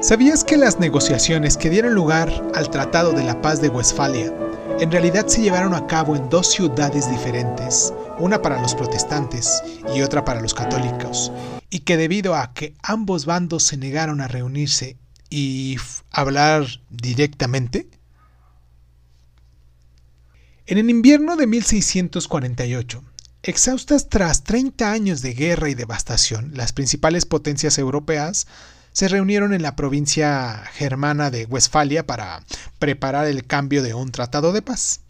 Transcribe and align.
¿Sabías 0.00 0.44
que 0.44 0.56
las 0.56 0.78
negociaciones 0.78 1.56
que 1.56 1.70
dieron 1.70 1.94
lugar 1.94 2.30
al 2.54 2.70
Tratado 2.70 3.12
de 3.12 3.24
la 3.24 3.40
Paz 3.40 3.60
de 3.60 3.68
Westfalia 3.68 4.32
en 4.80 4.90
realidad 4.90 5.28
se 5.28 5.40
llevaron 5.40 5.72
a 5.72 5.86
cabo 5.86 6.16
en 6.16 6.28
dos 6.28 6.50
ciudades 6.50 7.08
diferentes, 7.08 7.94
una 8.18 8.42
para 8.42 8.60
los 8.60 8.74
protestantes 8.74 9.62
y 9.94 10.02
otra 10.02 10.24
para 10.24 10.40
los 10.40 10.52
católicos, 10.52 11.30
y 11.70 11.80
que 11.80 11.96
debido 11.96 12.34
a 12.34 12.52
que 12.52 12.74
ambos 12.82 13.24
bandos 13.24 13.62
se 13.62 13.76
negaron 13.76 14.20
a 14.20 14.28
reunirse 14.28 14.96
y 15.30 15.76
hablar 16.10 16.66
directamente, 16.90 17.88
en 20.66 20.78
el 20.78 20.90
invierno 20.90 21.36
de 21.36 21.46
1648, 21.46 23.04
exhaustas 23.42 24.08
tras 24.08 24.42
30 24.42 24.90
años 24.90 25.22
de 25.22 25.34
guerra 25.34 25.68
y 25.68 25.74
devastación, 25.74 26.50
las 26.54 26.72
principales 26.72 27.26
potencias 27.26 27.78
europeas 27.78 28.46
se 28.94 29.08
reunieron 29.08 29.52
en 29.52 29.62
la 29.62 29.74
provincia 29.74 30.62
germana 30.72 31.32
de 31.32 31.46
Westfalia 31.46 32.06
para 32.06 32.44
preparar 32.78 33.26
el 33.26 33.44
cambio 33.44 33.82
de 33.82 33.92
un 33.92 34.12
tratado 34.12 34.52
de 34.52 34.62
paz. 34.62 35.00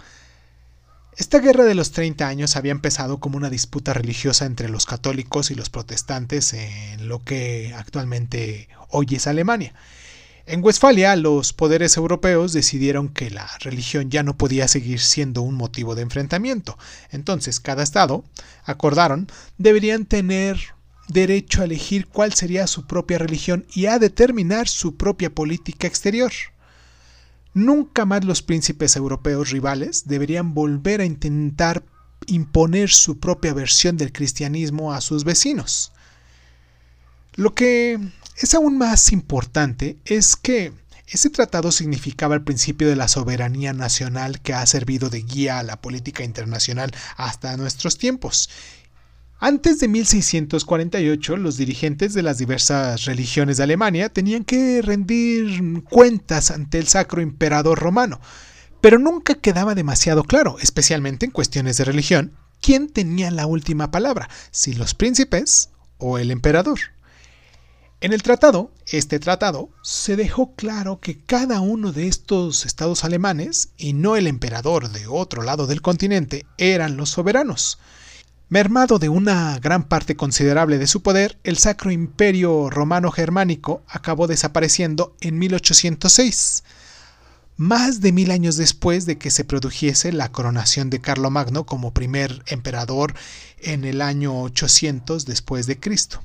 Esta 1.18 1.38
guerra 1.38 1.64
de 1.64 1.74
los 1.74 1.92
30 1.92 2.26
años 2.26 2.56
había 2.56 2.72
empezado 2.72 3.20
como 3.20 3.36
una 3.36 3.50
disputa 3.50 3.92
religiosa 3.92 4.46
entre 4.46 4.70
los 4.70 4.86
católicos 4.86 5.50
y 5.50 5.54
los 5.54 5.68
protestantes 5.68 6.54
en 6.54 7.08
lo 7.08 7.22
que 7.22 7.74
actualmente 7.76 8.68
hoy 8.88 9.06
es 9.12 9.26
Alemania. 9.26 9.74
En 10.46 10.64
Westfalia, 10.64 11.14
los 11.16 11.52
poderes 11.52 11.98
europeos 11.98 12.54
decidieron 12.54 13.10
que 13.10 13.30
la 13.30 13.50
religión 13.60 14.10
ya 14.10 14.22
no 14.22 14.36
podía 14.36 14.66
seguir 14.66 15.00
siendo 15.00 15.42
un 15.42 15.56
motivo 15.56 15.94
de 15.94 16.02
enfrentamiento. 16.02 16.78
Entonces, 17.10 17.60
cada 17.60 17.82
estado, 17.82 18.24
acordaron, 18.64 19.28
deberían 19.58 20.06
tener 20.06 20.74
derecho 21.08 21.60
a 21.60 21.64
elegir 21.64 22.06
cuál 22.06 22.32
sería 22.32 22.66
su 22.66 22.86
propia 22.86 23.18
religión 23.18 23.66
y 23.74 23.86
a 23.86 23.98
determinar 23.98 24.68
su 24.68 24.96
propia 24.96 25.34
política 25.34 25.86
exterior. 25.86 26.32
Nunca 27.52 28.04
más 28.04 28.24
los 28.24 28.42
príncipes 28.42 28.96
europeos 28.96 29.50
rivales 29.50 30.06
deberían 30.06 30.54
volver 30.54 31.00
a 31.00 31.04
intentar 31.04 31.84
imponer 32.26 32.90
su 32.90 33.18
propia 33.18 33.54
versión 33.54 33.96
del 33.96 34.12
cristianismo 34.12 34.92
a 34.92 35.00
sus 35.00 35.24
vecinos. 35.24 35.92
Lo 37.34 37.54
que 37.54 37.98
es 38.36 38.54
aún 38.54 38.78
más 38.78 39.12
importante 39.12 39.98
es 40.04 40.36
que 40.36 40.72
ese 41.06 41.30
tratado 41.30 41.70
significaba 41.70 42.34
el 42.34 42.42
principio 42.42 42.88
de 42.88 42.96
la 42.96 43.08
soberanía 43.08 43.72
nacional 43.72 44.40
que 44.40 44.54
ha 44.54 44.64
servido 44.66 45.10
de 45.10 45.22
guía 45.22 45.58
a 45.58 45.62
la 45.62 45.80
política 45.80 46.24
internacional 46.24 46.92
hasta 47.16 47.56
nuestros 47.56 47.98
tiempos. 47.98 48.48
Antes 49.46 49.78
de 49.78 49.88
1648, 49.88 51.36
los 51.36 51.58
dirigentes 51.58 52.14
de 52.14 52.22
las 52.22 52.38
diversas 52.38 53.04
religiones 53.04 53.58
de 53.58 53.64
Alemania 53.64 54.08
tenían 54.08 54.42
que 54.42 54.80
rendir 54.80 55.84
cuentas 55.84 56.50
ante 56.50 56.78
el 56.78 56.88
sacro 56.88 57.20
emperador 57.20 57.78
romano, 57.78 58.22
pero 58.80 58.98
nunca 58.98 59.34
quedaba 59.34 59.74
demasiado 59.74 60.24
claro, 60.24 60.56
especialmente 60.62 61.26
en 61.26 61.30
cuestiones 61.30 61.76
de 61.76 61.84
religión, 61.84 62.32
quién 62.62 62.88
tenía 62.88 63.30
la 63.30 63.44
última 63.44 63.90
palabra, 63.90 64.30
si 64.50 64.72
los 64.72 64.94
príncipes 64.94 65.68
o 65.98 66.16
el 66.16 66.30
emperador. 66.30 66.78
En 68.00 68.14
el 68.14 68.22
tratado, 68.22 68.72
este 68.86 69.18
tratado, 69.18 69.68
se 69.82 70.16
dejó 70.16 70.54
claro 70.54 71.00
que 71.00 71.18
cada 71.18 71.60
uno 71.60 71.92
de 71.92 72.08
estos 72.08 72.64
estados 72.64 73.04
alemanes, 73.04 73.68
y 73.76 73.92
no 73.92 74.16
el 74.16 74.26
emperador 74.26 74.88
de 74.88 75.06
otro 75.06 75.42
lado 75.42 75.66
del 75.66 75.82
continente, 75.82 76.46
eran 76.56 76.96
los 76.96 77.10
soberanos. 77.10 77.78
Mermado 78.54 79.00
de 79.00 79.08
una 79.08 79.58
gran 79.58 79.82
parte 79.82 80.14
considerable 80.14 80.78
de 80.78 80.86
su 80.86 81.02
poder, 81.02 81.40
el 81.42 81.58
Sacro 81.58 81.90
Imperio 81.90 82.70
Romano 82.70 83.10
Germánico 83.10 83.82
acabó 83.88 84.28
desapareciendo 84.28 85.16
en 85.20 85.40
1806, 85.40 86.62
más 87.56 88.00
de 88.00 88.12
mil 88.12 88.30
años 88.30 88.56
después 88.56 89.06
de 89.06 89.18
que 89.18 89.32
se 89.32 89.44
produjese 89.44 90.12
la 90.12 90.30
coronación 90.30 90.88
de 90.88 91.00
Carlomagno 91.00 91.66
como 91.66 91.92
primer 91.92 92.44
emperador 92.46 93.14
en 93.58 93.84
el 93.84 94.00
año 94.00 94.42
800 94.42 95.26
después 95.26 95.66
de 95.66 95.80
Cristo. 95.80 96.22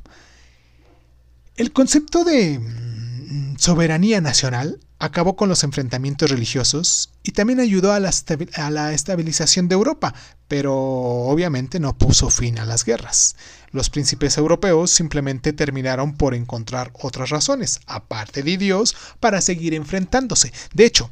El 1.55 1.73
concepto 1.73 2.23
de 2.25 2.59
mm, 2.59 3.55
soberanía 3.57 4.21
nacional 4.21 4.79
acabó 4.99 5.37
con 5.37 5.47
los 5.47 5.63
enfrentamientos 5.63 6.29
religiosos 6.29 7.09
y 7.23 7.31
también 7.31 7.61
ayudó 7.61 7.93
a 7.93 7.99
la, 7.99 8.93
estabilización 8.93 9.69
de 9.69 9.75
Europa, 9.75 10.13
pero 10.47 10.75
obviamente 10.75 11.79
no 11.79 11.97
puso 11.97 12.29
fin 12.29 12.59
a 12.59 12.65
las 12.65 12.83
guerras. 12.83 13.35
Los 13.71 13.89
príncipes 13.89 14.37
europeos 14.37 14.91
simplemente 14.91 15.53
terminaron 15.53 16.15
por 16.15 16.35
encontrar 16.35 16.91
otras 16.99 17.29
razones, 17.29 17.79
aparte 17.87 18.43
de 18.43 18.57
Dios, 18.57 18.95
para 19.19 19.41
seguir 19.41 19.73
enfrentándose. 19.73 20.51
De 20.73 20.85
hecho, 20.85 21.09